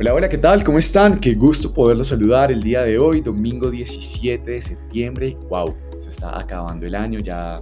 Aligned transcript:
Hola, 0.00 0.14
hola, 0.14 0.28
¿qué 0.28 0.38
tal? 0.38 0.62
¿Cómo 0.62 0.78
están? 0.78 1.18
Qué 1.18 1.34
gusto 1.34 1.74
poderlos 1.74 2.06
saludar 2.06 2.52
el 2.52 2.62
día 2.62 2.82
de 2.82 3.00
hoy, 3.00 3.20
domingo 3.20 3.68
17 3.68 4.48
de 4.48 4.60
septiembre. 4.60 5.36
¡Wow! 5.50 5.74
Se 5.98 6.10
está 6.10 6.38
acabando 6.38 6.86
el 6.86 6.94
año, 6.94 7.18
ya 7.18 7.56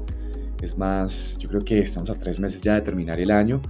es 0.61 0.77
más, 0.77 1.39
yo 1.39 1.49
creo 1.49 1.63
que 1.63 1.79
estamos 1.79 2.11
a 2.11 2.19
tres 2.19 2.39
meses 2.39 2.61
ya 2.61 2.75
de 2.75 2.83
terminar 2.83 3.19
el 3.21 3.31
año. 3.31 3.63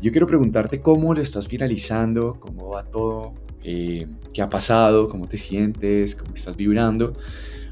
Yo 0.00 0.12
quiero 0.12 0.28
preguntarte 0.28 0.80
cómo 0.80 1.12
lo 1.12 1.20
estás 1.20 1.48
finalizando, 1.48 2.38
cómo 2.38 2.68
va 2.68 2.84
todo, 2.84 3.34
eh, 3.64 4.06
qué 4.32 4.42
ha 4.42 4.48
pasado, 4.48 5.08
cómo 5.08 5.26
te 5.26 5.36
sientes, 5.36 6.14
cómo 6.14 6.34
estás 6.36 6.56
vibrando. 6.56 7.14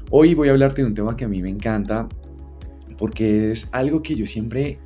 Hoy 0.09 0.33
voy 0.33 0.49
a 0.49 0.51
hablarte 0.51 0.81
de 0.81 0.89
un 0.89 0.93
tema 0.93 1.15
que 1.15 1.23
a 1.23 1.29
mí 1.29 1.41
me 1.41 1.49
encanta 1.49 2.09
porque 2.97 3.49
es 3.49 3.69
algo 3.71 4.03
que 4.03 4.15
yo 4.15 4.25
siempre 4.25 4.77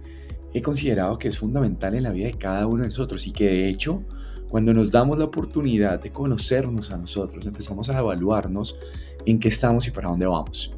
he 0.53 0.61
considerado 0.61 1.17
que 1.17 1.29
es 1.29 1.39
fundamental 1.39 1.95
en 1.95 2.03
la 2.03 2.11
vida 2.11 2.27
de 2.27 2.33
cada 2.33 2.67
uno 2.67 2.83
de 2.83 2.89
nosotros 2.89 3.25
y 3.25 3.31
que 3.31 3.45
de 3.45 3.69
hecho 3.69 4.03
cuando 4.49 4.73
nos 4.73 4.91
damos 4.91 5.17
la 5.17 5.25
oportunidad 5.25 6.01
de 6.01 6.11
conocernos 6.11 6.91
a 6.91 6.97
nosotros, 6.97 7.45
empezamos 7.45 7.89
a 7.89 7.99
evaluarnos 7.99 8.79
en 9.25 9.39
qué 9.39 9.49
estamos 9.49 9.87
y 9.87 9.91
para 9.91 10.09
dónde 10.09 10.25
vamos. 10.25 10.73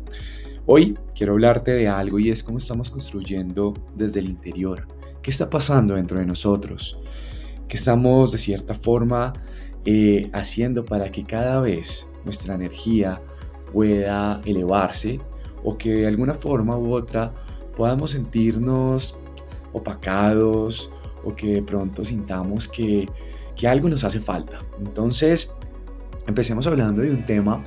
Hoy 0.66 0.98
quiero 1.16 1.34
hablarte 1.34 1.72
de 1.72 1.88
algo 1.88 2.20
y 2.20 2.30
es 2.30 2.44
cómo 2.44 2.58
estamos 2.58 2.90
construyendo 2.90 3.74
desde 3.96 4.20
el 4.20 4.30
interior. 4.30 4.88
¿Qué 5.22 5.32
está 5.32 5.50
pasando 5.50 5.96
dentro 5.96 6.20
de 6.20 6.26
nosotros? 6.26 7.00
¿Qué 7.68 7.78
estamos 7.78 8.32
de 8.32 8.38
cierta 8.38 8.74
forma 8.74 9.34
eh, 9.86 10.30
haciendo 10.34 10.86
para 10.86 11.12
que 11.12 11.24
cada 11.24 11.60
vez 11.62 12.10
nuestra 12.26 12.56
energía 12.56 13.22
pueda 13.72 14.42
elevarse 14.46 15.20
o 15.64 15.78
que 15.78 15.94
de 15.94 16.08
alguna 16.08 16.34
forma 16.34 16.78
u 16.78 16.94
otra 16.94 17.34
podamos 17.76 18.12
sentirnos 18.12 19.18
opacados 19.74 20.92
o 21.24 21.36
que 21.36 21.54
de 21.54 21.64
pronto 21.64 22.04
sintamos 22.04 22.68
que 22.68 23.08
que 23.60 23.68
algo 23.68 23.90
nos 23.90 24.06
hace 24.06 24.22
falta. 24.22 24.62
Entonces, 24.80 25.52
empecemos 26.26 26.66
hablando 26.66 27.02
de 27.02 27.12
un 27.12 27.26
tema 27.26 27.62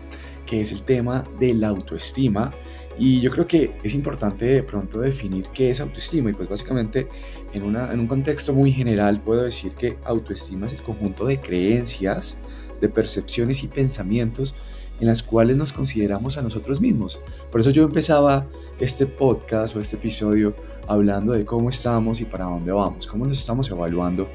que 0.47 0.63
es 0.63 0.73
el 0.73 0.85
tema 0.85 1.23
de 1.39 1.53
la 1.53 1.69
autoestima. 1.69 2.51
Y 2.99 3.21
yo 3.21 3.31
creo 3.31 3.47
que 3.47 3.77
es 3.83 3.95
importante 3.95 4.47
de 4.47 4.63
pronto 4.63 5.01
definir 5.01 5.49
qué 5.53 5.71
es 5.71 5.81
autoestima. 5.81 6.31
Y 6.31 6.33
pues 6.33 6.49
básicamente 6.49 7.09
en, 7.53 7.63
una, 7.63 7.93
en 7.93 8.01
un 8.01 8.07
contexto 8.07 8.55
muy 8.55 8.73
general 8.73 9.21
puedo 9.21 9.43
decir 9.43 9.73
que 9.73 9.99
autoestima 10.05 10.67
es 10.67 10.73
el 10.73 10.83
conjunto 10.83 11.27
de 11.27 11.39
creencias, 11.39 12.39
de 12.81 12.89
percepciones 12.89 13.63
y 13.63 13.69
pensamientos 13.69 14.55
en 14.99 15.09
las 15.09 15.23
cuales 15.23 15.59
nos 15.59 15.75
consideramos 15.75 16.39
a 16.39 16.43
nosotros 16.43 16.81
mismos. 16.81 17.21
Por 17.51 17.61
eso 17.61 17.69
yo 17.69 17.85
empezaba 17.85 18.47
este 18.81 19.05
podcast 19.05 19.77
o 19.77 19.81
este 19.81 19.97
episodio 19.97 20.55
hablando 20.89 21.35
de 21.35 21.45
cómo 21.45 21.69
estamos 21.69 22.23
y 22.23 22.25
para 22.25 22.47
dónde 22.47 22.73
vamos, 22.73 23.07
cómo 23.07 23.27
nos 23.27 23.39
estamos 23.39 23.71
evaluando 23.71 24.29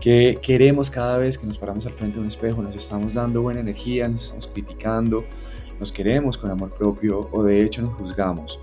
que 0.00 0.38
queremos 0.40 0.90
cada 0.90 1.18
vez 1.18 1.36
que 1.36 1.46
nos 1.46 1.58
paramos 1.58 1.86
al 1.86 1.92
frente 1.92 2.16
de 2.16 2.22
un 2.22 2.28
espejo, 2.28 2.62
nos 2.62 2.74
estamos 2.74 3.14
dando 3.14 3.42
buena 3.42 3.60
energía, 3.60 4.08
nos 4.08 4.24
estamos 4.24 4.46
criticando, 4.48 5.24
nos 5.78 5.92
queremos 5.92 6.38
con 6.38 6.50
amor 6.50 6.70
propio 6.72 7.28
o 7.32 7.42
de 7.42 7.62
hecho 7.62 7.82
nos 7.82 7.94
juzgamos. 7.94 8.58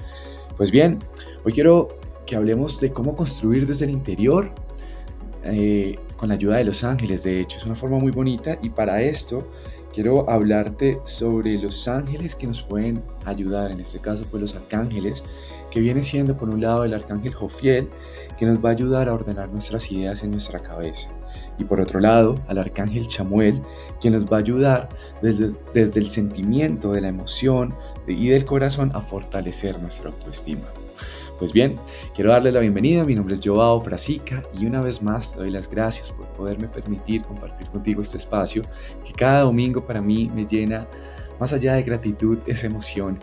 Pues 0.58 0.72
bien, 0.72 1.00
hoy 1.46 1.54
quiero 1.54 1.88
que 2.26 2.36
hablemos 2.36 2.80
de 2.82 2.92
cómo 2.92 3.16
construir 3.16 3.68
desde 3.68 3.86
el 3.86 3.92
interior 3.92 4.52
eh, 5.44 5.98
con 6.18 6.30
la 6.30 6.36
ayuda 6.36 6.58
de 6.58 6.66
los 6.66 6.84
ángeles. 6.84 7.24
De 7.24 7.40
hecho, 7.40 7.58
es 7.58 7.66
una 7.66 7.76
forma 7.76 8.00
muy 8.00 8.12
bonita 8.12 8.58
y 8.62 8.70
para 8.70 9.02
esto 9.02 9.48
quiero 9.94 10.30
hablarte 10.30 11.00
sobre 11.06 11.58
los 11.58 11.88
ángeles 11.88 12.36
que 12.36 12.48
nos 12.48 12.62
pueden 12.62 13.02
ayudar, 13.26 13.72
en 13.72 13.80
este 13.80 14.00
caso 14.00 14.26
pues 14.30 14.42
los 14.42 14.56
arcángeles, 14.56 15.24
que 15.72 15.80
viene 15.80 16.04
siendo 16.04 16.38
por 16.38 16.50
un 16.50 16.62
lado 16.62 16.84
el 16.84 16.94
arcángel 16.94 17.34
Jofiel, 17.34 17.90
que 18.38 18.46
nos 18.46 18.64
va 18.64 18.70
a 18.70 18.72
ayudar 18.74 19.10
a 19.10 19.14
ordenar 19.14 19.50
nuestras 19.50 19.92
ideas 19.92 20.24
en 20.24 20.32
nuestra 20.32 20.60
cabeza. 20.60 21.10
Y 21.60 21.64
por 21.64 21.82
otro 21.82 22.00
lado 22.00 22.36
al 22.48 22.58
arcángel 22.58 23.08
Chamuel, 23.08 23.62
quien 24.00 24.14
nos 24.14 24.26
va 24.26 24.38
a 24.38 24.40
ayudar 24.40 24.90
desde, 25.22 25.52
desde 25.74 26.00
el 26.00 26.10
sentimiento, 26.10 26.92
de 26.92 27.02
la 27.02 27.08
emoción 27.10 27.74
y 28.08 28.28
del 28.28 28.46
corazón 28.46 28.92
a 28.94 29.02
fortalecer 29.02 29.80
nuestra 29.82 30.10
autoestima. 30.10 30.68
Pues 31.40 31.54
bien, 31.54 31.76
quiero 32.16 32.32
darles 32.32 32.54
la 32.54 32.62
bienvenida, 32.62 33.06
mi 33.06 33.14
nombre 33.14 33.36
es 33.36 33.42
Joao 33.44 33.80
Frasica 33.82 34.42
y 34.58 34.66
una 34.66 34.82
vez 34.82 35.04
más 35.04 35.34
te 35.34 35.40
doy 35.40 35.52
las 35.52 35.70
gracias 35.70 36.12
por 36.12 36.26
poderme 36.30 36.68
permitir 36.68 37.22
compartir 37.22 37.68
contigo 37.68 38.02
este 38.02 38.18
espacio 38.18 38.64
que 39.06 39.14
cada 39.14 39.42
domingo 39.42 39.86
para 39.86 40.02
mí 40.02 40.32
me 40.34 40.48
llena, 40.48 40.88
más 41.40 41.54
allá 41.54 41.76
de 41.76 41.84
gratitud, 41.84 42.40
esa 42.48 42.66
emoción, 42.66 43.20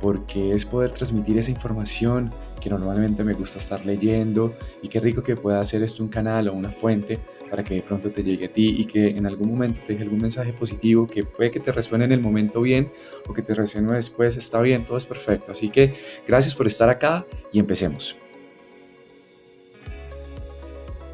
porque 0.00 0.52
es 0.52 0.64
poder 0.64 0.92
transmitir 0.92 1.38
esa 1.38 1.50
información 1.50 2.30
que 2.60 2.70
normalmente 2.70 3.24
me 3.24 3.34
gusta 3.34 3.58
estar 3.58 3.84
leyendo 3.86 4.54
y 4.82 4.88
qué 4.88 5.00
rico 5.00 5.22
que 5.22 5.36
pueda 5.36 5.60
hacer 5.60 5.82
esto 5.82 6.02
un 6.02 6.08
canal 6.08 6.48
o 6.48 6.52
una 6.52 6.70
fuente 6.70 7.18
para 7.48 7.64
que 7.64 7.74
de 7.74 7.82
pronto 7.82 8.10
te 8.10 8.22
llegue 8.22 8.46
a 8.46 8.52
ti 8.52 8.76
y 8.78 8.84
que 8.84 9.08
en 9.08 9.26
algún 9.26 9.48
momento 9.50 9.80
te 9.86 9.92
deje 9.92 10.04
algún 10.04 10.20
mensaje 10.20 10.52
positivo 10.52 11.06
que 11.06 11.24
puede 11.24 11.50
que 11.50 11.60
te 11.60 11.72
resuene 11.72 12.04
en 12.04 12.12
el 12.12 12.20
momento 12.20 12.60
bien 12.60 12.90
o 13.26 13.32
que 13.32 13.42
te 13.42 13.54
resuene 13.54 13.92
después, 13.92 14.36
está 14.36 14.60
bien, 14.60 14.84
todo 14.84 14.98
es 14.98 15.04
perfecto. 15.04 15.52
Así 15.52 15.70
que 15.70 15.94
gracias 16.26 16.54
por 16.54 16.66
estar 16.66 16.88
acá 16.88 17.26
y 17.52 17.58
empecemos. 17.58 18.16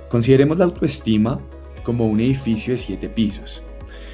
Consideremos 0.08 0.58
la 0.58 0.64
autoestima 0.64 1.40
como 1.82 2.06
un 2.06 2.20
edificio 2.20 2.72
de 2.72 2.78
siete 2.78 3.08
pisos, 3.08 3.62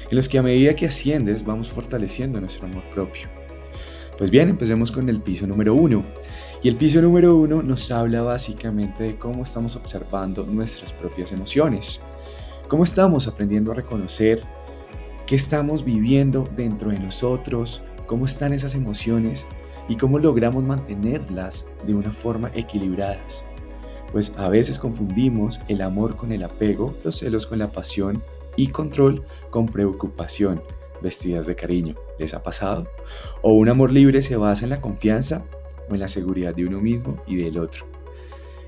en 0.09 0.17
los 0.17 0.27
que 0.27 0.37
a 0.37 0.43
medida 0.43 0.75
que 0.75 0.87
asciendes 0.87 1.45
vamos 1.45 1.69
fortaleciendo 1.69 2.39
nuestro 2.39 2.67
amor 2.67 2.83
propio. 2.93 3.40
Pues 4.21 4.29
bien, 4.29 4.49
empecemos 4.49 4.91
con 4.91 5.09
el 5.09 5.19
piso 5.19 5.47
número 5.47 5.73
uno. 5.73 6.03
Y 6.61 6.67
el 6.67 6.75
piso 6.75 7.01
número 7.01 7.35
uno 7.35 7.63
nos 7.63 7.89
habla 7.89 8.21
básicamente 8.21 9.03
de 9.03 9.15
cómo 9.17 9.41
estamos 9.41 9.75
observando 9.75 10.45
nuestras 10.45 10.93
propias 10.93 11.31
emociones. 11.31 12.03
¿Cómo 12.67 12.83
estamos 12.83 13.27
aprendiendo 13.27 13.71
a 13.71 13.73
reconocer 13.73 14.43
qué 15.25 15.33
estamos 15.33 15.83
viviendo 15.83 16.47
dentro 16.55 16.91
de 16.91 16.99
nosotros? 16.99 17.81
¿Cómo 18.05 18.25
están 18.25 18.53
esas 18.53 18.75
emociones? 18.75 19.47
¿Y 19.89 19.95
cómo 19.95 20.19
logramos 20.19 20.63
mantenerlas 20.63 21.65
de 21.87 21.95
una 21.95 22.13
forma 22.13 22.51
equilibradas? 22.53 23.47
Pues 24.11 24.35
a 24.37 24.49
veces 24.49 24.77
confundimos 24.77 25.61
el 25.67 25.81
amor 25.81 26.15
con 26.15 26.31
el 26.31 26.43
apego, 26.43 26.93
los 27.03 27.17
celos 27.17 27.47
con 27.47 27.57
la 27.57 27.71
pasión 27.71 28.21
y 28.55 28.67
control 28.67 29.23
con 29.49 29.65
preocupación, 29.65 30.61
vestidas 31.01 31.47
de 31.47 31.55
cariño. 31.55 31.95
¿Les 32.19 32.33
ha 32.33 32.43
pasado? 32.43 32.87
¿O 33.41 33.53
un 33.53 33.69
amor 33.69 33.91
libre 33.91 34.21
se 34.21 34.35
basa 34.35 34.65
en 34.65 34.69
la 34.69 34.81
confianza 34.81 35.45
o 35.89 35.93
en 35.93 35.99
la 35.99 36.07
seguridad 36.07 36.53
de 36.53 36.65
uno 36.65 36.79
mismo 36.79 37.21
y 37.27 37.35
del 37.37 37.57
otro? 37.57 37.85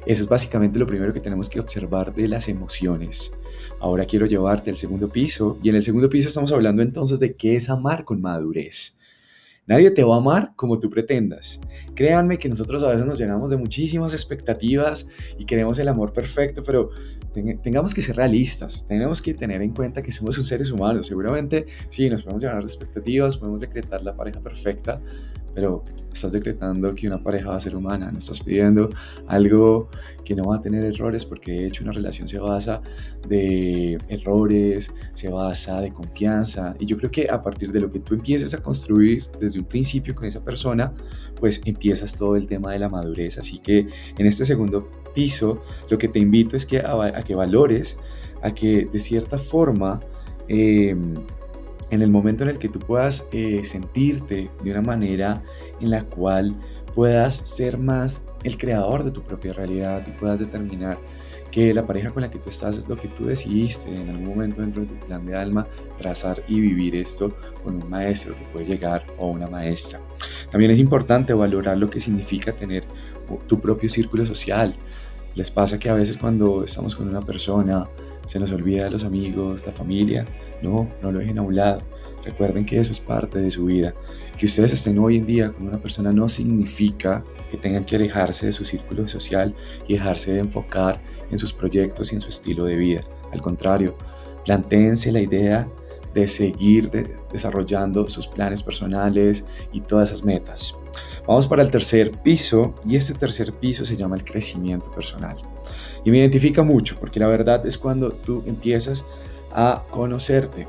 Eso 0.06 0.24
es 0.24 0.30
básicamente 0.30 0.80
lo 0.80 0.88
primero 0.88 1.14
que 1.14 1.22
tenemos 1.22 1.48
que 1.48 1.60
observar 1.60 2.14
de 2.14 2.28
las 2.28 2.50
emociones. 2.50 3.38
Ahora 3.80 4.06
quiero 4.06 4.26
llevarte 4.26 4.70
al 4.70 4.78
segundo 4.78 5.10
piso 5.10 5.58
y 5.64 5.70
en 5.70 5.76
el 5.76 5.84
segundo 5.84 6.10
piso 6.10 6.28
estamos 6.28 6.52
hablando 6.52 6.82
entonces 6.82 7.20
de 7.20 7.36
qué 7.36 7.56
es 7.56 7.70
amar 7.70 8.04
con 8.04 8.22
madurez. 8.22 9.00
Nadie 9.66 9.92
te 9.92 10.04
va 10.04 10.16
a 10.16 10.18
amar 10.18 10.52
como 10.58 10.78
tú 10.78 10.90
pretendas. 10.90 11.62
Créanme 11.96 12.38
que 12.38 12.50
nosotros 12.50 12.84
a 12.84 12.92
veces 12.92 13.06
nos 13.06 13.18
llenamos 13.18 13.50
de 13.50 13.56
muchísimas 13.56 14.14
expectativas 14.14 15.08
y 15.38 15.46
queremos 15.46 15.80
el 15.80 15.88
amor 15.88 16.12
perfecto, 16.12 16.64
pero 16.64 16.90
tengamos 17.34 17.94
que 17.94 18.02
ser 18.02 18.16
realistas, 18.16 18.86
tenemos 18.88 19.22
que 19.22 19.34
tener 19.34 19.62
en 19.62 19.72
cuenta 19.72 20.02
que 20.02 20.12
somos 20.12 20.36
seres 20.36 20.72
humanos. 20.72 21.08
Seguramente 21.08 21.66
sí, 21.90 22.10
nos 22.10 22.24
podemos 22.24 22.44
llenar 22.44 22.60
de 22.60 22.68
expectativas, 22.68 23.38
podemos 23.38 23.62
decretar 23.62 24.04
la 24.04 24.16
pareja 24.16 24.40
perfecta, 24.40 25.02
pero 25.54 25.84
estás 26.14 26.32
decretando 26.32 26.94
que 26.94 27.08
una 27.08 27.22
pareja 27.22 27.50
va 27.50 27.56
a 27.56 27.60
ser 27.60 27.76
humana, 27.76 28.12
no 28.12 28.20
estás 28.20 28.40
pidiendo 28.40 28.90
algo 29.28 29.90
que 30.24 30.36
no 30.36 30.46
va 30.46 30.58
a 30.58 30.62
tener 30.62 30.84
errores, 30.84 31.26
porque 31.26 31.52
de 31.52 31.68
hecho 31.68 31.84
una 31.84 31.92
relación 31.92 32.28
se 32.28 32.40
basa 32.40 32.82
de 33.28 33.98
errores, 34.08 34.94
se 35.14 35.30
basa 35.30 35.82
de 35.82 35.92
confianza, 35.92 36.76
y 36.80 36.86
yo 36.86 36.98
creo 36.98 37.12
que 37.12 37.30
a 37.30 37.42
partir 37.42 37.72
de 37.72 37.82
lo 37.82 37.90
que 37.90 38.00
tú 38.00 38.14
empieces 38.14 38.54
a 38.54 38.62
construir 38.62 39.26
desde 39.40 39.60
un 39.60 39.66
principio 39.66 40.16
con 40.16 40.26
esa 40.26 40.44
persona, 40.44 40.94
pues 41.40 41.62
empiezas 41.66 42.16
todo 42.16 42.36
el 42.36 42.48
tema 42.48 42.72
de 42.72 42.80
la 42.80 42.90
madurez, 42.90 43.38
así 43.38 43.60
que 43.60 43.88
en 44.18 44.26
este 44.26 44.46
segundo 44.46 44.90
piso 45.14 45.64
lo 45.90 45.98
que 45.98 46.08
te 46.08 46.20
invito 46.20 46.56
es 46.56 46.66
que 46.66 46.80
a, 46.80 47.24
que 47.26 47.36
valores, 47.36 47.98
a 48.42 48.54
que 48.54 48.86
de 48.86 49.00
cierta 49.00 49.38
forma... 49.38 50.00
Eh, 50.48 50.96
en 51.94 52.02
el 52.02 52.10
momento 52.10 52.44
en 52.44 52.50
el 52.50 52.58
que 52.58 52.70
tú 52.70 52.80
puedas 52.80 53.28
eh, 53.32 53.64
sentirte 53.64 54.50
de 54.64 54.72
una 54.72 54.82
manera 54.82 55.44
en 55.80 55.92
la 55.92 56.04
cual 56.04 56.56
puedas 56.96 57.36
ser 57.36 57.78
más 57.78 58.28
el 58.44 58.58
creador 58.58 59.04
de 59.04 59.12
tu 59.12 59.22
propia 59.22 59.54
realidad 59.54 60.04
y 60.08 60.12
puedas 60.12 60.40
determinar 60.40 60.98
que 61.52 61.72
la 61.72 61.86
pareja 61.86 62.10
con 62.10 62.24
la 62.24 62.32
que 62.32 62.40
tú 62.40 62.50
estás 62.50 62.80
es 62.80 62.90
lo 62.90 62.96
que 62.96 63.08
tú 63.08 63.26
decidiste 63.26 63.88
en 63.94 64.10
algún 64.10 64.28
momento 64.28 64.62
dentro 64.62 64.82
de 64.82 64.88
tu 64.88 64.96
plan 65.06 65.24
de 65.24 65.36
alma 65.36 65.68
trazar 66.00 66.44
y 66.48 66.60
vivir 66.60 66.96
esto 66.96 67.32
con 67.64 67.76
un 67.76 67.88
maestro 67.88 68.36
que 68.36 68.42
puede 68.52 68.66
llegar 68.66 69.06
o 69.20 69.28
una 69.28 69.46
maestra. 69.46 70.00
También 70.50 70.72
es 70.72 70.80
importante 70.80 71.32
valorar 71.34 71.78
lo 71.78 71.92
que 71.92 72.00
significa 72.00 72.54
tener 72.54 72.86
tu 73.46 73.60
propio 73.60 73.88
círculo 73.88 74.26
social. 74.26 74.76
Les 75.36 75.52
pasa 75.52 75.78
que 75.78 75.90
a 75.90 75.94
veces 75.94 76.18
cuando 76.18 76.64
estamos 76.64 76.96
con 76.96 77.08
una 77.08 77.22
persona 77.22 77.88
se 78.26 78.40
nos 78.40 78.52
olvida 78.52 78.90
los 78.90 79.04
amigos, 79.04 79.66
la 79.68 79.72
familia. 79.72 80.26
No, 80.64 80.90
no 81.02 81.12
lo 81.12 81.20
dejen 81.20 81.38
a 81.38 81.42
un 81.42 81.56
lado. 81.56 81.82
Recuerden 82.24 82.66
que 82.66 82.80
eso 82.80 82.92
es 82.92 83.00
parte 83.00 83.40
de 83.40 83.52
su 83.52 83.66
vida. 83.66 83.94
Que 84.38 84.46
ustedes 84.46 84.74
estén 84.74 84.98
hoy 84.98 85.18
en 85.18 85.26
día 85.26 85.52
con 85.52 85.68
una 85.68 85.80
persona 85.80 86.12
no 86.12 86.30
significa 86.30 87.24
que 87.52 87.58
tengan 87.58 87.86
que 87.86 87.98
alejarse 87.98 88.48
de 88.48 88.52
su 88.52 88.66
círculo 88.66 89.08
social 89.08 89.54
y 89.88 89.94
dejarse 89.94 90.34
de 90.34 90.40
enfocar 90.40 91.00
en 91.30 91.38
sus 91.38 91.54
proyectos 91.54 92.12
y 92.12 92.16
en 92.16 92.22
su 92.22 92.30
estilo 92.30 92.66
de 92.66 92.78
vida. 92.78 93.02
Al 93.32 93.42
contrario, 93.42 93.96
plantéense 94.46 95.12
la 95.12 95.22
idea 95.22 95.68
de 96.14 96.28
seguir 96.28 96.90
desarrollando 97.32 98.08
sus 98.08 98.28
planes 98.28 98.64
personales 98.64 99.46
y 99.72 99.82
todas 99.82 100.12
esas 100.12 100.24
metas. 100.24 100.76
Vamos 101.28 101.48
para 101.48 101.64
el 101.64 101.72
tercer 101.72 102.12
piso 102.12 102.76
y 102.88 102.96
este 102.96 103.14
tercer 103.14 103.54
piso 103.54 103.86
se 103.86 103.96
llama 103.96 104.16
el 104.16 104.24
crecimiento 104.24 104.92
personal. 104.92 105.38
Y 106.06 106.12
me 106.12 106.20
identifica 106.20 106.64
mucho 106.64 106.98
porque 107.00 107.20
la 107.20 107.28
verdad 107.28 107.66
es 107.66 107.78
cuando 107.78 108.12
tú 108.12 108.44
empiezas 108.46 109.04
a 109.54 109.84
conocerte. 109.90 110.68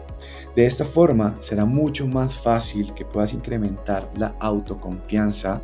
De 0.54 0.66
esta 0.66 0.84
forma 0.84 1.34
será 1.40 1.64
mucho 1.64 2.06
más 2.06 2.34
fácil 2.34 2.94
que 2.94 3.04
puedas 3.04 3.32
incrementar 3.32 4.10
la 4.16 4.34
autoconfianza. 4.38 5.62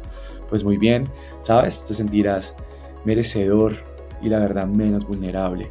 Pues 0.49 0.65
muy 0.65 0.77
bien, 0.77 1.05
¿sabes? 1.41 1.85
Te 1.85 1.95
sentirás 1.95 2.57
merecedor 3.05 3.85
y 4.21 4.29
la 4.29 4.41
verdad 4.41 4.67
menos 4.67 5.07
vulnerable 5.07 5.71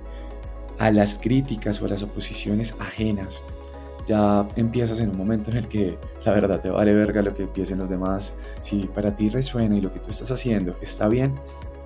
a 0.78 0.90
las 0.92 1.20
críticas 1.20 1.82
o 1.82 1.86
a 1.86 1.90
las 1.90 2.02
oposiciones 2.02 2.76
ajenas. 2.80 3.42
Ya 4.08 4.48
empiezas 4.56 5.00
en 5.02 5.10
un 5.10 5.18
momento 5.18 5.52
en 5.52 5.58
el 5.58 5.68
que 5.68 6.00
la 6.26 6.32
verdad 6.32 6.62
te 6.62 6.70
vale 6.70 6.94
verga 6.94 7.22
lo 7.22 7.34
que 7.36 7.46
piensen 7.46 7.78
los 7.78 7.90
demás. 7.90 8.38
Si 8.64 8.88
para 8.88 9.16
ti 9.16 9.30
resuena 9.30 9.76
y 9.76 9.82
lo 9.82 9.92
que 9.92 10.00
tú 10.00 10.10
estás 10.10 10.32
haciendo 10.32 10.76
está 10.82 11.08
bien, 11.08 11.36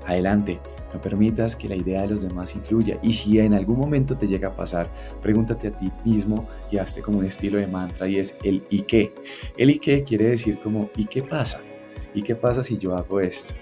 adelante. 0.05 0.59
No 0.94 1.01
permitas 1.01 1.55
que 1.55 1.67
la 1.67 1.75
idea 1.75 2.01
de 2.01 2.09
los 2.09 2.21
demás 2.21 2.55
influya. 2.55 3.00
Y 3.01 3.13
si 3.13 3.39
en 3.39 3.53
algún 3.53 3.79
momento 3.79 4.15
te 4.15 4.27
llega 4.27 4.50
a 4.50 4.55
pasar, 4.55 4.88
pregúntate 5.21 5.69
a 5.69 5.71
ti 5.71 5.91
mismo 6.05 6.47
y 6.71 6.77
hazte 6.77 7.01
como 7.01 7.19
un 7.19 7.25
estilo 7.25 7.57
de 7.57 7.67
mantra 7.67 8.07
y 8.07 8.19
es 8.19 8.38
el 8.44 8.63
¿y 8.69 8.83
qué? 8.83 9.13
El 9.57 9.71
¿y 9.71 9.79
qué? 9.79 10.03
quiere 10.03 10.27
decir 10.27 10.59
como 10.59 10.89
¿y 10.95 11.05
qué 11.05 11.23
pasa? 11.23 11.61
¿Y 12.13 12.21
qué 12.21 12.35
pasa 12.35 12.61
si 12.61 12.77
yo 12.77 12.95
hago 12.95 13.19
esto? 13.19 13.55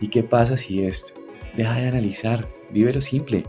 ¿Y 0.00 0.08
qué 0.08 0.24
pasa 0.24 0.56
si 0.56 0.82
esto? 0.82 1.20
Deja 1.56 1.76
de 1.76 1.86
analizar, 1.86 2.48
vive 2.70 2.92
lo 2.92 3.00
simple. 3.00 3.46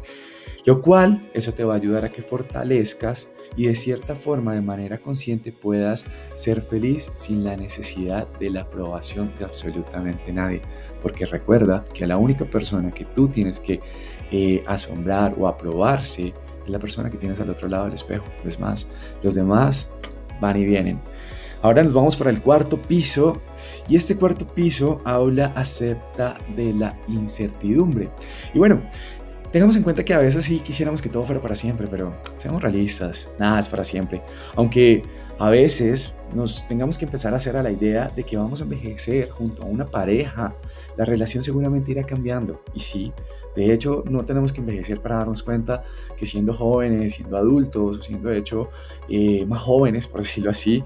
Lo 0.66 0.82
cual, 0.82 1.30
eso 1.34 1.54
te 1.54 1.64
va 1.64 1.74
a 1.74 1.78
ayudar 1.78 2.06
a 2.06 2.10
que 2.10 2.22
fortalezcas 2.22 3.32
y 3.56 3.68
de 3.68 3.76
cierta 3.76 4.16
forma, 4.16 4.56
de 4.56 4.62
manera 4.62 4.98
consciente, 4.98 5.52
puedas 5.52 6.06
ser 6.36 6.62
feliz 6.62 7.12
sin 7.16 7.44
la 7.44 7.56
necesidad 7.56 8.28
de 8.40 8.50
la 8.50 8.62
aprobación 8.62 9.34
de 9.38 9.46
absolutamente 9.46 10.32
nadie. 10.32 10.62
Porque 11.02 11.26
recuerda 11.26 11.86
que 11.94 12.08
la 12.08 12.18
única 12.18 12.46
persona 12.46 12.92
que 12.92 13.06
tú 13.06 13.28
tienes 13.28 13.60
que 13.60 13.82
eh, 14.32 14.64
asombrar 14.66 15.36
o 15.38 15.48
aprobarse 15.48 16.34
es 16.64 16.70
la 16.70 16.80
persona 16.80 17.10
que 17.10 17.18
tienes 17.18 17.40
al 17.42 17.50
otro 17.50 17.68
lado 17.68 17.86
del 17.86 17.94
espejo. 17.94 18.26
Es 18.46 18.60
más, 18.60 18.90
los 19.22 19.36
demás 19.36 19.94
van 20.40 20.58
y 20.58 20.66
vienen. 20.66 21.00
Ahora 21.62 21.84
nos 21.84 21.94
vamos 21.94 22.16
para 22.16 22.30
el 22.30 22.42
cuarto 22.42 22.78
piso 22.78 23.42
y 23.88 23.96
este 23.96 24.18
cuarto 24.18 24.46
piso 24.46 25.02
habla 25.06 25.54
acepta 25.56 26.38
de 26.56 26.74
la 26.74 26.94
incertidumbre. 27.08 28.10
Y 28.54 28.60
bueno, 28.60 28.82
Tengamos 29.54 29.76
en 29.76 29.84
cuenta 29.84 30.04
que 30.04 30.16
a 30.16 30.18
veces 30.18 30.46
sí 30.46 30.62
quisiéramos 30.62 31.00
que 31.00 31.10
todo 31.10 31.22
fuera 31.26 31.40
para 31.40 31.54
siempre, 31.54 31.86
pero 31.88 32.12
seamos 32.38 32.64
realistas, 32.64 33.30
nada 33.38 33.60
es 33.60 33.70
para 33.70 33.84
siempre. 33.84 34.24
Aunque 34.56 35.04
a 35.38 35.52
veces 35.52 36.18
nos 36.34 36.68
tengamos 36.68 36.98
que 36.98 37.06
empezar 37.06 37.34
a 37.34 37.38
hacer 37.38 37.56
a 37.56 37.62
la 37.62 37.72
idea 37.72 38.10
de 38.16 38.24
que 38.24 38.36
vamos 38.36 38.62
a 38.62 38.64
envejecer 38.64 39.30
junto 39.30 39.62
a 39.62 39.68
una 39.68 39.86
pareja, 39.86 40.56
la 40.98 41.06
relación 41.06 41.44
seguramente 41.44 41.92
irá 41.92 42.04
cambiando. 42.04 42.64
Y 42.74 42.80
sí, 42.80 43.14
de 43.56 43.72
hecho, 43.72 44.04
no 44.10 44.26
tenemos 44.26 44.52
que 44.52 44.62
envejecer 44.62 45.02
para 45.02 45.18
darnos 45.18 45.44
cuenta 45.44 45.84
que 46.18 46.26
siendo 46.26 46.56
jóvenes, 46.56 47.14
siendo 47.14 47.38
adultos, 47.38 48.04
siendo 48.04 48.30
de 48.30 48.40
hecho 48.40 48.72
eh, 49.08 49.46
más 49.46 49.62
jóvenes, 49.62 50.08
por 50.08 50.22
decirlo 50.24 50.50
así, 50.50 50.84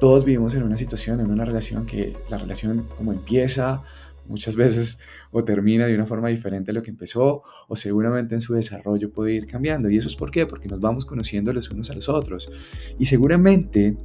todos 0.00 0.24
vivimos 0.24 0.54
en 0.54 0.62
una 0.62 0.78
situación, 0.78 1.20
en 1.20 1.30
una 1.30 1.44
relación 1.44 1.84
que 1.84 2.16
la 2.30 2.38
relación 2.38 2.88
como 2.96 3.12
empieza, 3.12 3.82
muchas 4.26 4.56
veces 4.56 5.00
o 5.30 5.44
termina 5.44 5.86
de 5.86 5.94
una 5.94 6.06
forma 6.06 6.28
diferente 6.28 6.70
a 6.70 6.74
lo 6.74 6.82
que 6.82 6.90
empezó 6.90 7.42
o 7.68 7.76
seguramente 7.76 8.34
en 8.34 8.40
su 8.40 8.54
desarrollo 8.54 9.12
puede 9.12 9.34
ir 9.34 9.46
cambiando. 9.46 9.90
¿Y 9.90 9.98
eso 9.98 10.08
es 10.08 10.16
por 10.16 10.30
qué? 10.30 10.46
Porque 10.46 10.68
nos 10.68 10.80
vamos 10.80 11.04
conociendo 11.04 11.52
los 11.52 11.70
unos 11.70 11.90
a 11.90 11.94
los 11.94 12.08
otros. 12.08 12.50
Y 12.98 13.06
seguramente 13.06 13.96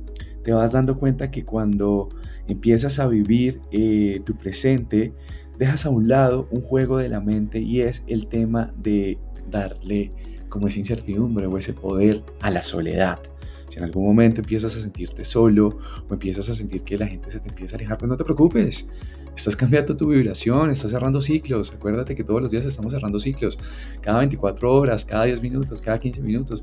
te 0.43 0.51
vas 0.51 0.73
dando 0.73 0.97
cuenta 0.97 1.31
que 1.31 1.43
cuando 1.45 2.09
empiezas 2.47 2.99
a 2.99 3.07
vivir 3.07 3.61
eh, 3.71 4.21
tu 4.25 4.35
presente, 4.35 5.13
dejas 5.57 5.85
a 5.85 5.89
un 5.89 6.07
lado 6.07 6.47
un 6.51 6.61
juego 6.61 6.97
de 6.97 7.09
la 7.09 7.19
mente 7.19 7.59
y 7.59 7.81
es 7.81 8.03
el 8.07 8.27
tema 8.27 8.73
de 8.77 9.17
darle 9.49 10.13
como 10.47 10.67
esa 10.67 10.79
incertidumbre 10.79 11.45
o 11.45 11.57
ese 11.57 11.73
poder 11.73 12.23
a 12.41 12.49
la 12.49 12.61
soledad. 12.63 13.19
Si 13.69 13.77
en 13.77 13.83
algún 13.83 14.03
momento 14.03 14.41
empiezas 14.41 14.75
a 14.75 14.79
sentirte 14.79 15.23
solo 15.25 15.77
o 16.09 16.13
empiezas 16.13 16.49
a 16.49 16.53
sentir 16.53 16.83
que 16.83 16.97
la 16.97 17.07
gente 17.07 17.29
se 17.29 17.39
te 17.39 17.49
empieza 17.49 17.75
a 17.75 17.77
alejar, 17.77 17.97
pues 17.99 18.09
no 18.09 18.17
te 18.17 18.23
preocupes. 18.23 18.89
Estás 19.39 19.55
cambiando 19.55 19.95
tu 19.95 20.09
vibración, 20.09 20.69
estás 20.69 20.91
cerrando 20.91 21.21
ciclos. 21.21 21.73
Acuérdate 21.73 22.13
que 22.13 22.25
todos 22.25 22.41
los 22.41 22.51
días 22.51 22.65
estamos 22.65 22.91
cerrando 22.91 23.21
ciclos. 23.21 23.57
Cada 24.01 24.17
24 24.17 24.69
horas, 24.75 25.05
cada 25.05 25.23
10 25.23 25.41
minutos, 25.41 25.81
cada 25.81 25.97
15 25.97 26.19
minutos. 26.19 26.61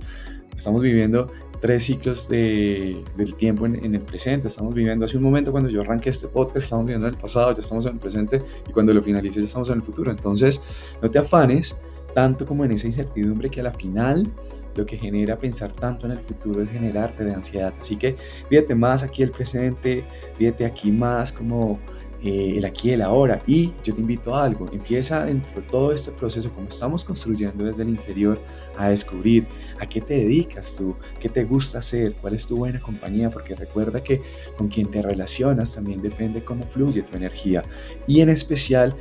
Estamos 0.54 0.82
viviendo 0.82 1.26
tres 1.62 1.84
ciclos 1.84 2.28
de, 2.28 3.02
del 3.16 3.34
tiempo 3.34 3.64
en, 3.64 3.82
en, 3.82 3.94
el 3.94 4.02
presente. 4.02 4.48
Estamos 4.48 4.74
viviendo 4.74 5.06
hace 5.06 5.16
un 5.16 5.22
momento 5.22 5.52
cuando 5.52 5.70
yo 5.70 5.80
arranqué 5.80 6.10
este 6.10 6.28
podcast, 6.28 6.58
estamos 6.58 6.84
viviendo 6.84 7.08
en 7.08 7.14
el 7.14 7.18
pasado, 7.18 7.50
ya 7.54 7.60
estamos 7.60 7.86
en 7.86 7.94
el 7.94 7.98
presente 7.98 8.42
y 8.68 8.72
cuando 8.72 8.92
lo 8.92 9.02
finalice 9.02 9.40
ya 9.40 9.46
estamos 9.46 9.70
en 9.70 9.76
el 9.76 9.82
futuro. 9.82 10.10
Entonces, 10.10 10.62
no 11.00 11.10
te 11.10 11.18
afanes 11.18 11.80
tanto 12.12 12.44
como 12.44 12.62
en 12.66 12.72
esa 12.72 12.86
incertidumbre 12.86 13.48
que 13.48 13.60
a 13.60 13.64
la 13.64 13.72
final 13.72 14.30
lo 14.74 14.84
que 14.84 14.98
genera 14.98 15.38
pensar 15.38 15.72
tanto 15.72 16.06
en 16.06 16.12
el 16.12 16.20
futuro 16.20 16.62
es 16.62 16.70
generarte 16.70 17.24
de 17.24 17.32
ansiedad. 17.32 17.72
Así 17.80 17.96
que 17.96 18.16
fíjate 18.48 18.74
más 18.74 19.02
aquí 19.02 19.22
el 19.22 19.30
presente, 19.30 20.04
fíjate 20.36 20.66
aquí 20.66 20.92
más 20.92 21.32
como 21.32 21.78
eh, 22.22 22.54
el 22.56 22.64
aquí 22.64 22.88
y 22.88 22.92
el 22.92 23.02
ahora. 23.02 23.42
Y 23.46 23.72
yo 23.84 23.94
te 23.94 24.00
invito 24.00 24.34
a 24.34 24.44
algo, 24.44 24.66
empieza 24.72 25.24
dentro 25.24 25.60
de 25.60 25.66
todo 25.66 25.92
este 25.92 26.10
proceso, 26.12 26.50
como 26.52 26.68
estamos 26.68 27.04
construyendo 27.04 27.64
desde 27.64 27.82
el 27.82 27.90
interior, 27.90 28.40
a 28.76 28.88
descubrir 28.88 29.46
a 29.80 29.86
qué 29.86 30.00
te 30.00 30.14
dedicas 30.14 30.76
tú, 30.76 30.94
qué 31.20 31.28
te 31.28 31.44
gusta 31.44 31.78
hacer, 31.78 32.14
cuál 32.14 32.34
es 32.34 32.46
tu 32.46 32.56
buena 32.56 32.80
compañía, 32.80 33.30
porque 33.30 33.54
recuerda 33.54 34.02
que 34.02 34.22
con 34.56 34.68
quien 34.68 34.90
te 34.90 35.02
relacionas 35.02 35.74
también 35.74 36.02
depende 36.02 36.42
cómo 36.44 36.64
fluye 36.64 37.02
tu 37.02 37.16
energía. 37.16 37.62
Y 38.06 38.20
en 38.20 38.28
especial, 38.28 38.94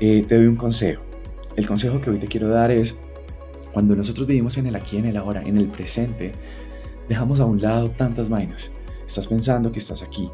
eh, 0.00 0.24
te 0.26 0.36
doy 0.36 0.46
un 0.46 0.56
consejo. 0.56 1.02
El 1.56 1.66
consejo 1.66 2.00
que 2.00 2.10
hoy 2.10 2.18
te 2.18 2.26
quiero 2.26 2.48
dar 2.48 2.70
es, 2.70 2.98
cuando 3.72 3.94
nosotros 3.94 4.26
vivimos 4.26 4.56
en 4.58 4.66
el 4.66 4.76
aquí, 4.76 4.96
en 4.98 5.06
el 5.06 5.16
ahora, 5.16 5.42
en 5.42 5.56
el 5.56 5.68
presente, 5.68 6.32
dejamos 7.08 7.40
a 7.40 7.44
un 7.44 7.60
lado 7.60 7.90
tantas 7.90 8.28
vainas. 8.28 8.72
Estás 9.06 9.26
pensando 9.26 9.70
que 9.70 9.78
estás 9.78 10.02
aquí, 10.02 10.30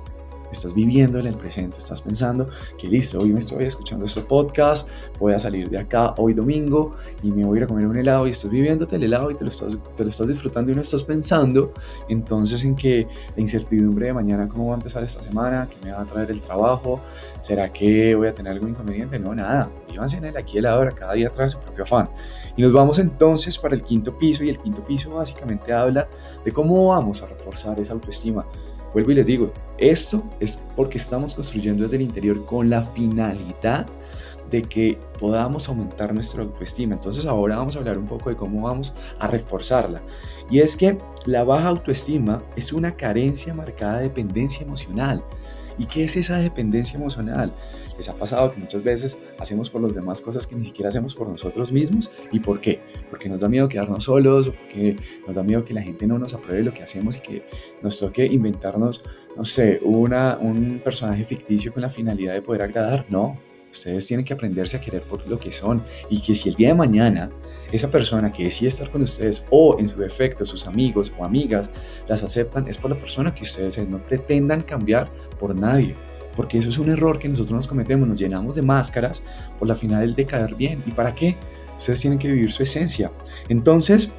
estás 0.52 0.74
viviendo 0.74 1.18
en 1.18 1.26
el 1.26 1.36
presente, 1.36 1.78
estás 1.78 2.00
pensando 2.00 2.48
que 2.78 2.88
listo, 2.88 3.20
hoy 3.20 3.32
me 3.32 3.40
estoy 3.40 3.64
escuchando 3.64 4.06
este 4.06 4.20
podcast, 4.22 4.88
voy 5.18 5.32
a 5.34 5.38
salir 5.38 5.68
de 5.68 5.78
acá 5.78 6.14
hoy 6.16 6.34
domingo 6.34 6.94
y 7.22 7.30
me 7.30 7.44
voy 7.44 7.58
a 7.58 7.60
ir 7.60 7.64
a 7.64 7.66
comer 7.66 7.86
un 7.86 7.96
helado 7.96 8.26
y 8.26 8.30
estás 8.30 8.50
viviéndote 8.50 8.96
el 8.96 9.04
helado 9.04 9.30
y 9.30 9.34
te 9.34 9.44
lo 9.44 9.50
estás, 9.50 9.76
te 9.96 10.04
lo 10.04 10.10
estás 10.10 10.28
disfrutando 10.28 10.72
y 10.72 10.74
no 10.74 10.80
estás 10.80 11.02
pensando 11.02 11.72
entonces 12.08 12.62
en 12.64 12.76
que 12.76 13.06
la 13.34 13.40
incertidumbre 13.40 14.06
de 14.06 14.12
mañana, 14.12 14.48
cómo 14.48 14.68
va 14.68 14.74
a 14.74 14.76
empezar 14.76 15.02
esta 15.02 15.22
semana, 15.22 15.68
qué 15.70 15.76
me 15.84 15.92
va 15.92 16.02
a 16.02 16.04
traer 16.04 16.30
el 16.30 16.40
trabajo, 16.40 17.00
será 17.40 17.72
que 17.72 18.14
voy 18.14 18.28
a 18.28 18.34
tener 18.34 18.52
algún 18.52 18.70
inconveniente, 18.70 19.18
no, 19.18 19.34
nada, 19.34 19.70
vívanse 19.90 20.16
en 20.16 20.24
el 20.26 20.36
aquí 20.36 20.56
y 20.56 20.58
el 20.58 20.66
ahora, 20.66 20.92
cada 20.92 21.12
día 21.14 21.30
trae 21.30 21.48
su 21.48 21.58
propio 21.58 21.84
afán. 21.84 22.08
Y 22.56 22.62
nos 22.62 22.72
vamos 22.72 22.98
entonces 22.98 23.56
para 23.58 23.74
el 23.74 23.82
quinto 23.82 24.18
piso 24.18 24.42
y 24.42 24.48
el 24.48 24.58
quinto 24.58 24.84
piso 24.84 25.10
básicamente 25.10 25.72
habla 25.72 26.08
de 26.44 26.52
cómo 26.52 26.88
vamos 26.88 27.22
a 27.22 27.26
reforzar 27.26 27.78
esa 27.78 27.92
autoestima 27.92 28.44
Vuelvo 28.92 29.10
y 29.12 29.14
les 29.14 29.26
digo, 29.26 29.52
esto 29.76 30.22
es 30.40 30.58
porque 30.74 30.98
estamos 30.98 31.34
construyendo 31.34 31.82
desde 31.82 31.96
el 31.96 32.02
interior 32.02 32.44
con 32.44 32.70
la 32.70 32.82
finalidad 32.82 33.86
de 34.50 34.62
que 34.62 34.98
podamos 35.18 35.68
aumentar 35.68 36.14
nuestra 36.14 36.42
autoestima. 36.42 36.94
Entonces 36.94 37.26
ahora 37.26 37.58
vamos 37.58 37.76
a 37.76 37.80
hablar 37.80 37.98
un 37.98 38.06
poco 38.06 38.30
de 38.30 38.36
cómo 38.36 38.62
vamos 38.62 38.94
a 39.18 39.26
reforzarla. 39.26 40.02
Y 40.50 40.60
es 40.60 40.74
que 40.76 40.98
la 41.26 41.44
baja 41.44 41.68
autoestima 41.68 42.42
es 42.56 42.72
una 42.72 42.92
carencia 42.92 43.52
marcada 43.52 43.98
de 43.98 44.04
dependencia 44.04 44.64
emocional. 44.64 45.22
¿Y 45.76 45.84
qué 45.84 46.04
es 46.04 46.16
esa 46.16 46.38
dependencia 46.38 46.98
emocional? 46.98 47.52
¿Les 47.98 48.08
ha 48.08 48.14
pasado 48.14 48.52
que 48.52 48.60
muchas 48.60 48.84
veces 48.84 49.18
hacemos 49.38 49.68
por 49.68 49.82
los 49.82 49.92
demás 49.92 50.20
cosas 50.20 50.46
que 50.46 50.54
ni 50.54 50.62
siquiera 50.62 50.88
hacemos 50.88 51.16
por 51.16 51.28
nosotros 51.28 51.72
mismos? 51.72 52.12
¿Y 52.30 52.38
por 52.38 52.60
qué? 52.60 52.80
Porque 53.10 53.28
nos 53.28 53.40
da 53.40 53.48
miedo 53.48 53.68
quedarnos 53.68 54.04
solos 54.04 54.46
o 54.46 54.52
porque 54.52 54.96
nos 55.26 55.34
da 55.34 55.42
miedo 55.42 55.64
que 55.64 55.74
la 55.74 55.82
gente 55.82 56.06
no 56.06 56.16
nos 56.16 56.32
apruebe 56.32 56.62
lo 56.62 56.72
que 56.72 56.84
hacemos 56.84 57.16
y 57.16 57.20
que 57.20 57.42
nos 57.82 57.98
toque 57.98 58.24
inventarnos, 58.24 59.04
no 59.36 59.44
sé, 59.44 59.80
una, 59.82 60.38
un 60.40 60.80
personaje 60.82 61.24
ficticio 61.24 61.72
con 61.72 61.82
la 61.82 61.90
finalidad 61.90 62.34
de 62.34 62.40
poder 62.40 62.62
agradar. 62.62 63.04
No, 63.08 63.36
ustedes 63.72 64.06
tienen 64.06 64.24
que 64.24 64.32
aprenderse 64.32 64.76
a 64.76 64.80
querer 64.80 65.02
por 65.02 65.26
lo 65.26 65.36
que 65.36 65.50
son 65.50 65.82
y 66.08 66.22
que 66.22 66.36
si 66.36 66.48
el 66.48 66.54
día 66.54 66.68
de 66.68 66.74
mañana 66.74 67.30
esa 67.72 67.90
persona 67.90 68.32
que 68.32 68.44
decide 68.44 68.68
estar 68.68 68.90
con 68.90 69.02
ustedes 69.02 69.44
o 69.50 69.76
en 69.78 69.88
su 69.88 69.98
defecto 69.98 70.46
sus 70.46 70.66
amigos 70.66 71.12
o 71.18 71.24
amigas 71.24 71.70
las 72.06 72.22
aceptan 72.22 72.66
es 72.68 72.78
por 72.78 72.90
la 72.90 72.98
persona 72.98 73.34
que 73.34 73.42
ustedes 73.42 73.76
no 73.86 73.98
pretendan 73.98 74.62
cambiar 74.62 75.10
por 75.38 75.54
nadie 75.54 75.94
porque 76.38 76.56
eso 76.56 76.68
es 76.68 76.78
un 76.78 76.88
error 76.88 77.18
que 77.18 77.28
nosotros 77.28 77.50
nos 77.50 77.66
cometemos, 77.66 78.06
nos 78.06 78.16
llenamos 78.16 78.54
de 78.54 78.62
máscaras 78.62 79.24
por 79.58 79.66
la 79.66 79.74
final 79.74 80.14
de 80.14 80.24
caer 80.24 80.54
bien. 80.54 80.80
¿Y 80.86 80.92
para 80.92 81.12
qué? 81.12 81.34
Ustedes 81.76 82.00
tienen 82.00 82.16
que 82.16 82.28
vivir 82.28 82.52
su 82.52 82.62
esencia. 82.62 83.10
Entonces, 83.48 84.12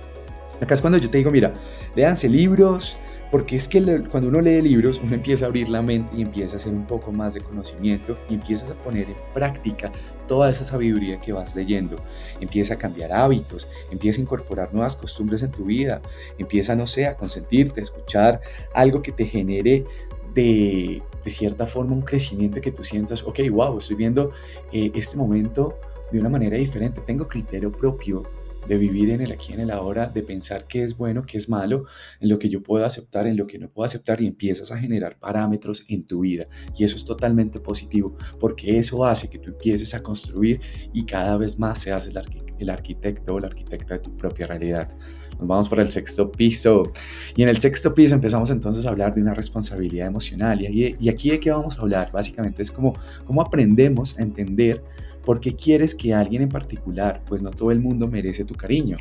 acá 0.59 0.73
es 0.73 0.81
cuando 0.81 0.97
yo 0.97 1.09
te 1.09 1.17
digo, 1.17 1.31
mira, 1.31 1.53
léanse 1.95 2.27
libros, 2.27 2.97
Porque 3.31 3.55
es 3.55 3.69
que 3.69 4.03
cuando 4.11 4.27
uno 4.27 4.41
lee 4.41 4.61
libros, 4.61 4.99
uno 5.01 5.15
empieza 5.15 5.45
a 5.45 5.47
abrir 5.47 5.69
la 5.69 5.81
mente 5.81 6.17
y 6.17 6.23
empieza 6.23 6.55
a 6.55 6.57
hacer 6.57 6.73
un 6.73 6.85
poco 6.85 7.13
más 7.13 7.35
de 7.35 7.39
conocimiento 7.39 8.17
y 8.29 8.33
empiezas 8.33 8.69
a 8.69 8.73
poner 8.73 9.07
en 9.07 9.15
práctica 9.33 9.89
toda 10.27 10.49
esa 10.49 10.65
sabiduría 10.65 11.21
que 11.21 11.31
vas 11.31 11.55
leyendo. 11.55 11.95
Empieza 12.41 12.73
a 12.73 12.77
cambiar 12.77 13.13
hábitos, 13.13 13.69
empieza 13.91 14.19
a 14.19 14.23
incorporar 14.23 14.73
nuevas 14.73 14.97
costumbres 14.97 15.41
en 15.41 15.51
tu 15.51 15.63
vida, 15.63 16.01
empieza, 16.37 16.75
no 16.75 16.85
sé, 16.85 17.07
a 17.07 17.15
consentirte, 17.15 17.79
a 17.79 17.83
escuchar 17.83 18.41
algo 18.73 19.01
que 19.01 19.13
te 19.13 19.25
genere 19.25 19.85
de, 20.33 21.01
de 21.23 21.29
cierta 21.29 21.67
forma 21.67 21.93
un 21.93 22.01
crecimiento 22.01 22.61
que 22.61 22.71
tú 22.71 22.83
sientas, 22.83 23.23
ok, 23.23 23.39
wow, 23.51 23.77
estoy 23.77 23.95
viendo 23.95 24.31
eh, 24.71 24.91
este 24.93 25.17
momento 25.17 25.75
de 26.11 26.19
una 26.19 26.29
manera 26.29 26.57
diferente, 26.57 27.01
tengo 27.05 27.27
criterio 27.27 27.71
propio 27.71 28.23
de 28.67 28.77
vivir 28.77 29.09
en 29.09 29.21
el 29.21 29.31
aquí, 29.31 29.53
en 29.53 29.61
el 29.61 29.71
ahora, 29.71 30.07
de 30.07 30.21
pensar 30.21 30.65
qué 30.67 30.83
es 30.83 30.95
bueno, 30.95 31.25
qué 31.25 31.37
es 31.37 31.49
malo, 31.49 31.85
en 32.19 32.29
lo 32.29 32.37
que 32.37 32.49
yo 32.49 32.61
puedo 32.61 32.85
aceptar, 32.85 33.25
en 33.25 33.35
lo 33.35 33.47
que 33.47 33.57
no 33.57 33.69
puedo 33.69 33.85
aceptar 33.85 34.21
y 34.21 34.27
empiezas 34.27 34.71
a 34.71 34.77
generar 34.77 35.17
parámetros 35.17 35.85
en 35.89 36.05
tu 36.05 36.21
vida. 36.21 36.45
Y 36.77 36.83
eso 36.83 36.95
es 36.95 37.03
totalmente 37.03 37.59
positivo 37.59 38.15
porque 38.39 38.77
eso 38.77 39.05
hace 39.05 39.29
que 39.29 39.39
tú 39.39 39.49
empieces 39.49 39.93
a 39.95 40.03
construir 40.03 40.61
y 40.93 41.05
cada 41.05 41.35
vez 41.37 41.57
más 41.57 41.79
seas 41.79 42.05
el, 42.07 42.19
el 42.59 42.69
arquitecto 42.69 43.33
o 43.33 43.39
la 43.39 43.47
arquitecta 43.47 43.95
de 43.95 44.01
tu 44.01 44.15
propia 44.15 44.45
realidad. 44.45 44.95
Nos 45.39 45.47
vamos 45.47 45.69
por 45.69 45.79
el 45.79 45.89
sexto 45.89 46.31
piso. 46.31 46.91
Y 47.35 47.43
en 47.43 47.49
el 47.49 47.57
sexto 47.57 47.93
piso 47.93 48.13
empezamos 48.13 48.51
entonces 48.51 48.85
a 48.85 48.89
hablar 48.89 49.13
de 49.15 49.21
una 49.21 49.33
responsabilidad 49.33 50.07
emocional. 50.07 50.61
Y, 50.61 50.95
y 50.99 51.09
aquí 51.09 51.31
de 51.31 51.39
qué 51.39 51.51
vamos 51.51 51.79
a 51.79 51.81
hablar? 51.81 52.11
Básicamente 52.11 52.61
es 52.61 52.69
como 52.69 52.93
cómo 53.25 53.41
aprendemos 53.41 54.17
a 54.19 54.21
entender 54.21 54.83
¿Por 55.29 55.39
qué 55.39 55.55
quieres 55.55 55.93
que 55.93 56.13
alguien 56.13 56.41
en 56.41 56.49
particular? 56.49 57.21
Pues 57.27 57.41
no 57.41 57.51
todo 57.51 57.71
el 57.71 57.79
mundo 57.79 58.07
merece 58.07 58.45
tu 58.45 58.55
cariño. 58.55 58.97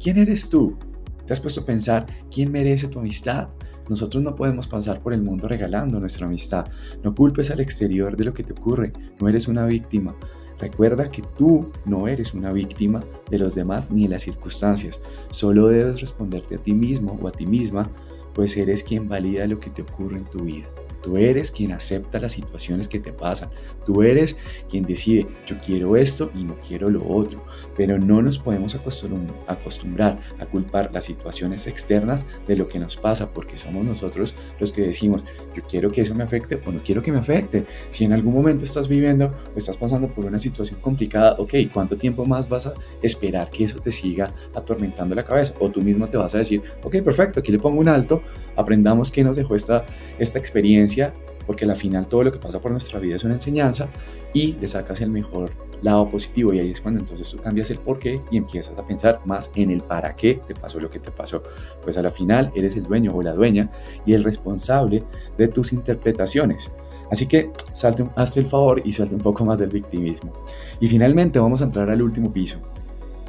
¿Quién 0.00 0.18
eres 0.18 0.48
tú? 0.48 0.76
¿Te 1.24 1.32
has 1.32 1.40
puesto 1.40 1.60
a 1.60 1.64
pensar 1.64 2.06
quién 2.32 2.50
merece 2.50 2.88
tu 2.88 2.98
amistad? 2.98 3.48
Nosotros 3.88 4.22
no 4.22 4.34
podemos 4.34 4.66
pasar 4.66 5.00
por 5.00 5.12
el 5.12 5.22
mundo 5.22 5.46
regalando 5.46 6.00
nuestra 6.00 6.26
amistad. 6.26 6.66
No 7.02 7.14
culpes 7.14 7.50
al 7.50 7.60
exterior 7.60 8.16
de 8.16 8.24
lo 8.24 8.32
que 8.32 8.42
te 8.42 8.52
ocurre. 8.52 8.92
No 9.20 9.28
eres 9.28 9.46
una 9.46 9.66
víctima. 9.66 10.16
Recuerda 10.58 11.10
que 11.10 11.22
tú 11.22 11.70
no 11.84 12.08
eres 12.08 12.34
una 12.34 12.52
víctima 12.52 13.00
de 13.30 13.38
los 13.38 13.54
demás 13.54 13.90
ni 13.90 14.04
de 14.04 14.08
las 14.10 14.22
circunstancias. 14.22 15.00
Solo 15.30 15.68
debes 15.68 16.00
responderte 16.00 16.56
a 16.56 16.58
ti 16.58 16.74
mismo 16.74 17.18
o 17.22 17.28
a 17.28 17.32
ti 17.32 17.46
misma, 17.46 17.88
pues 18.34 18.56
eres 18.56 18.82
quien 18.82 19.08
valida 19.08 19.46
lo 19.46 19.60
que 19.60 19.70
te 19.70 19.82
ocurre 19.82 20.18
en 20.18 20.24
tu 20.24 20.40
vida. 20.40 20.68
Tú 21.08 21.16
eres 21.16 21.50
quien 21.50 21.72
acepta 21.72 22.18
las 22.18 22.32
situaciones 22.32 22.86
que 22.86 22.98
te 22.98 23.14
pasan. 23.14 23.48
Tú 23.86 24.02
eres 24.02 24.36
quien 24.68 24.82
decide, 24.82 25.26
yo 25.46 25.56
quiero 25.56 25.96
esto 25.96 26.30
y 26.34 26.44
no 26.44 26.54
quiero 26.60 26.90
lo 26.90 27.08
otro. 27.08 27.42
Pero 27.74 27.98
no 27.98 28.20
nos 28.20 28.38
podemos 28.38 28.74
acostumbrar 28.74 30.20
a 30.38 30.44
culpar 30.44 30.90
las 30.92 31.06
situaciones 31.06 31.66
externas 31.66 32.26
de 32.46 32.56
lo 32.56 32.68
que 32.68 32.78
nos 32.78 32.98
pasa, 32.98 33.32
porque 33.32 33.56
somos 33.56 33.86
nosotros 33.86 34.34
los 34.60 34.70
que 34.70 34.82
decimos, 34.82 35.24
yo 35.56 35.62
quiero 35.62 35.90
que 35.90 36.02
eso 36.02 36.14
me 36.14 36.24
afecte 36.24 36.60
o 36.66 36.70
no 36.70 36.82
quiero 36.82 37.00
que 37.00 37.10
me 37.10 37.20
afecte. 37.20 37.64
Si 37.88 38.04
en 38.04 38.12
algún 38.12 38.34
momento 38.34 38.66
estás 38.66 38.86
viviendo 38.86 39.32
o 39.54 39.56
estás 39.56 39.78
pasando 39.78 40.08
por 40.08 40.26
una 40.26 40.38
situación 40.38 40.78
complicada, 40.82 41.36
ok, 41.38 41.54
¿cuánto 41.72 41.96
tiempo 41.96 42.26
más 42.26 42.50
vas 42.50 42.66
a 42.66 42.74
esperar 43.00 43.48
que 43.48 43.64
eso 43.64 43.80
te 43.80 43.92
siga 43.92 44.30
atormentando 44.54 45.14
la 45.14 45.24
cabeza? 45.24 45.54
O 45.58 45.70
tú 45.70 45.80
mismo 45.80 46.06
te 46.06 46.18
vas 46.18 46.34
a 46.34 46.38
decir, 46.38 46.62
ok, 46.82 46.96
perfecto, 46.98 47.40
aquí 47.40 47.50
le 47.50 47.58
pongo 47.58 47.80
un 47.80 47.88
alto, 47.88 48.20
aprendamos 48.56 49.10
qué 49.10 49.24
nos 49.24 49.36
dejó 49.36 49.54
esta, 49.54 49.86
esta 50.18 50.38
experiencia 50.38 50.97
porque 51.46 51.64
al 51.64 51.76
final 51.76 52.06
todo 52.06 52.24
lo 52.24 52.32
que 52.32 52.38
pasa 52.38 52.60
por 52.60 52.70
nuestra 52.70 53.00
vida 53.00 53.16
es 53.16 53.24
una 53.24 53.34
enseñanza 53.34 53.88
y 54.34 54.52
le 54.54 54.68
sacas 54.68 55.00
el 55.00 55.10
mejor 55.10 55.50
lado 55.80 56.08
positivo 56.08 56.52
y 56.52 56.58
ahí 56.58 56.70
es 56.70 56.80
cuando 56.80 57.00
entonces 57.00 57.30
tú 57.30 57.38
cambias 57.38 57.70
el 57.70 57.78
por 57.78 57.98
qué 57.98 58.20
y 58.30 58.36
empiezas 58.36 58.76
a 58.78 58.86
pensar 58.86 59.20
más 59.24 59.50
en 59.54 59.70
el 59.70 59.80
para 59.80 60.14
qué 60.14 60.40
te 60.46 60.54
pasó 60.54 60.80
lo 60.80 60.90
que 60.90 60.98
te 60.98 61.10
pasó. 61.10 61.42
Pues 61.82 61.96
a 61.96 62.02
la 62.02 62.10
final 62.10 62.52
eres 62.54 62.76
el 62.76 62.82
dueño 62.82 63.12
o 63.14 63.22
la 63.22 63.32
dueña 63.32 63.70
y 64.04 64.12
el 64.12 64.24
responsable 64.24 65.04
de 65.36 65.48
tus 65.48 65.72
interpretaciones. 65.72 66.70
Así 67.10 67.26
que 67.26 67.50
salte, 67.72 68.06
hazte 68.16 68.40
el 68.40 68.46
favor 68.46 68.82
y 68.84 68.92
salte 68.92 69.14
un 69.14 69.22
poco 69.22 69.44
más 69.44 69.58
del 69.58 69.70
victimismo. 69.70 70.32
Y 70.80 70.88
finalmente 70.88 71.38
vamos 71.38 71.62
a 71.62 71.64
entrar 71.64 71.88
al 71.88 72.02
último 72.02 72.32
piso. 72.32 72.58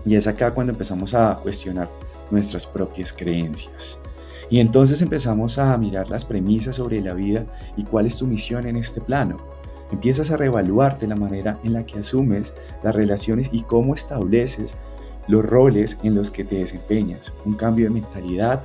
Y 0.05 0.15
es 0.15 0.27
acá 0.27 0.51
cuando 0.51 0.73
empezamos 0.73 1.13
a 1.13 1.39
cuestionar 1.41 1.89
nuestras 2.31 2.65
propias 2.65 3.13
creencias. 3.13 3.99
Y 4.49 4.59
entonces 4.59 5.01
empezamos 5.01 5.57
a 5.57 5.77
mirar 5.77 6.09
las 6.09 6.25
premisas 6.25 6.77
sobre 6.77 7.01
la 7.01 7.13
vida 7.13 7.45
y 7.77 7.83
cuál 7.83 8.07
es 8.07 8.17
tu 8.17 8.27
misión 8.27 8.65
en 8.65 8.77
este 8.77 9.01
plano. 9.01 9.37
Empiezas 9.91 10.31
a 10.31 10.37
reevaluarte 10.37 11.07
la 11.07 11.15
manera 11.15 11.57
en 11.63 11.73
la 11.73 11.85
que 11.85 11.99
asumes 11.99 12.53
las 12.83 12.95
relaciones 12.95 13.49
y 13.51 13.63
cómo 13.63 13.95
estableces 13.95 14.75
los 15.27 15.45
roles 15.45 15.99
en 16.03 16.15
los 16.15 16.31
que 16.31 16.43
te 16.43 16.55
desempeñas. 16.55 17.33
Un 17.45 17.53
cambio 17.53 17.85
de 17.85 17.91
mentalidad 17.91 18.63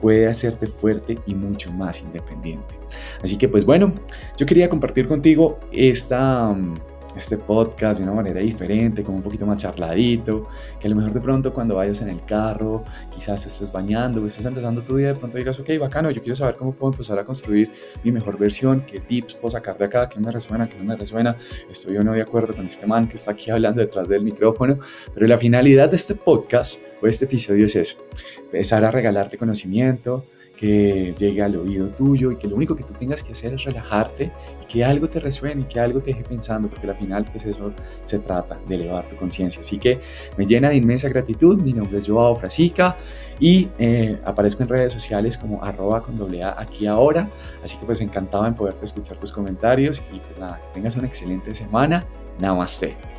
puede 0.00 0.28
hacerte 0.28 0.66
fuerte 0.66 1.18
y 1.26 1.34
mucho 1.34 1.72
más 1.72 2.02
independiente. 2.02 2.74
Así 3.22 3.36
que 3.38 3.48
pues 3.48 3.64
bueno, 3.64 3.92
yo 4.36 4.46
quería 4.46 4.68
compartir 4.68 5.08
contigo 5.08 5.58
esta 5.72 6.50
mm, 6.50 6.74
este 7.16 7.38
podcast 7.38 7.98
de 7.98 8.04
una 8.04 8.14
manera 8.14 8.40
diferente, 8.40 9.02
como 9.02 9.18
un 9.18 9.22
poquito 9.22 9.46
más 9.46 9.58
charladito, 9.58 10.48
que 10.80 10.86
a 10.86 10.90
lo 10.90 10.96
mejor 10.96 11.12
de 11.12 11.20
pronto 11.20 11.52
cuando 11.52 11.76
vayas 11.76 12.02
en 12.02 12.08
el 12.08 12.24
carro, 12.24 12.84
quizás 13.14 13.46
estés 13.46 13.70
bañando 13.70 14.24
estés 14.26 14.46
empezando 14.46 14.82
tu 14.82 14.96
día, 14.96 15.08
de 15.08 15.14
pronto 15.14 15.38
digas, 15.38 15.58
ok, 15.58 15.70
bacano, 15.78 16.10
yo 16.10 16.20
quiero 16.20 16.36
saber 16.36 16.56
cómo 16.56 16.72
puedo 16.72 16.92
empezar 16.92 17.18
a 17.18 17.24
construir 17.24 17.70
mi 18.02 18.12
mejor 18.12 18.38
versión, 18.38 18.84
qué 18.86 19.00
tips 19.00 19.34
puedo 19.34 19.50
sacar 19.50 19.78
de 19.78 19.84
acá, 19.84 20.08
qué 20.08 20.18
me 20.18 20.30
resuena, 20.30 20.68
qué 20.68 20.76
no 20.78 20.84
me 20.84 20.96
resuena, 20.96 21.36
estoy 21.70 21.96
o 21.96 22.04
no 22.04 22.12
de 22.12 22.22
acuerdo 22.22 22.54
con 22.54 22.66
este 22.66 22.86
man 22.86 23.06
que 23.06 23.14
está 23.14 23.32
aquí 23.32 23.50
hablando 23.50 23.80
detrás 23.80 24.08
del 24.08 24.22
micrófono, 24.22 24.78
pero 25.14 25.26
la 25.26 25.38
finalidad 25.38 25.90
de 25.90 25.96
este 25.96 26.14
podcast 26.14 26.80
o 27.02 27.06
este 27.06 27.26
episodio 27.26 27.66
es 27.66 27.76
eso, 27.76 27.96
empezar 28.38 28.84
a 28.84 28.90
regalarte 28.90 29.38
conocimiento, 29.38 30.24
que 30.56 31.14
llegue 31.18 31.42
al 31.42 31.56
oído 31.56 31.88
tuyo 31.88 32.30
y 32.30 32.36
que 32.36 32.46
lo 32.46 32.56
único 32.56 32.76
que 32.76 32.84
tú 32.84 32.92
tengas 32.94 33.22
que 33.22 33.32
hacer 33.32 33.54
es 33.54 33.64
relajarte 33.64 34.30
que 34.64 34.84
algo 34.84 35.08
te 35.08 35.20
resuene 35.20 35.62
y 35.62 35.64
que 35.64 35.80
algo 35.80 36.00
te 36.00 36.12
deje 36.12 36.24
pensando, 36.24 36.68
porque 36.68 36.88
al 36.88 36.96
final 36.96 37.24
pues 37.30 37.44
eso 37.46 37.72
se 38.04 38.18
trata 38.18 38.58
de 38.66 38.74
elevar 38.74 39.06
tu 39.06 39.16
conciencia. 39.16 39.60
Así 39.60 39.78
que 39.78 40.00
me 40.36 40.46
llena 40.46 40.70
de 40.70 40.76
inmensa 40.76 41.08
gratitud, 41.08 41.58
mi 41.60 41.72
nombre 41.72 41.98
es 41.98 42.08
Joao 42.08 42.34
Frasica 42.36 42.96
y 43.40 43.68
eh, 43.78 44.18
aparezco 44.24 44.62
en 44.62 44.68
redes 44.68 44.92
sociales 44.92 45.36
como 45.36 45.62
arroba 45.62 46.02
con 46.02 46.16
doble 46.16 46.42
A 46.42 46.56
aquí 46.58 46.86
ahora, 46.86 47.28
así 47.62 47.76
que 47.76 47.86
pues 47.86 48.00
encantado 48.00 48.46
en 48.46 48.54
poderte 48.54 48.84
escuchar 48.84 49.16
tus 49.16 49.32
comentarios 49.32 50.02
y 50.12 50.18
pues 50.18 50.38
nada, 50.38 50.60
que 50.60 50.74
tengas 50.74 50.96
una 50.96 51.06
excelente 51.06 51.54
semana, 51.54 52.04
namaste. 52.38 53.13